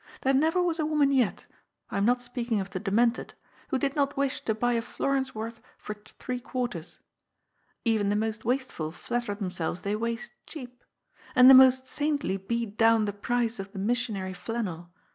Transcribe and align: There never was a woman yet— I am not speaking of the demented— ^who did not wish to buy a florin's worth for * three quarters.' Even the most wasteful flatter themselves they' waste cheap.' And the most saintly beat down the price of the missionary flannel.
There 0.21 0.33
never 0.33 0.59
was 0.63 0.79
a 0.79 0.85
woman 0.87 1.11
yet— 1.11 1.45
I 1.91 1.97
am 1.99 2.05
not 2.05 2.23
speaking 2.23 2.59
of 2.59 2.71
the 2.71 2.79
demented— 2.79 3.35
^who 3.71 3.77
did 3.77 3.95
not 3.95 4.17
wish 4.17 4.43
to 4.45 4.55
buy 4.55 4.73
a 4.73 4.81
florin's 4.81 5.35
worth 5.35 5.61
for 5.77 5.93
* 5.93 6.05
three 6.17 6.39
quarters.' 6.39 6.97
Even 7.85 8.09
the 8.09 8.15
most 8.15 8.43
wasteful 8.43 8.91
flatter 8.91 9.35
themselves 9.35 9.83
they' 9.83 9.95
waste 9.95 10.31
cheap.' 10.47 10.83
And 11.35 11.51
the 11.51 11.53
most 11.53 11.85
saintly 11.85 12.37
beat 12.37 12.77
down 12.79 13.05
the 13.05 13.13
price 13.13 13.59
of 13.59 13.73
the 13.73 13.77
missionary 13.77 14.33
flannel. 14.33 14.89